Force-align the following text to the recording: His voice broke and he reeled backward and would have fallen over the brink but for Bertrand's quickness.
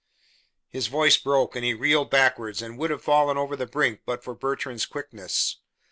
His 0.67 0.87
voice 0.87 1.17
broke 1.17 1.55
and 1.55 1.63
he 1.63 1.75
reeled 1.75 2.09
backward 2.09 2.59
and 2.63 2.75
would 2.79 2.89
have 2.89 3.03
fallen 3.03 3.37
over 3.37 3.55
the 3.55 3.67
brink 3.67 4.01
but 4.03 4.23
for 4.23 4.33
Bertrand's 4.33 4.87
quickness. 4.87 5.57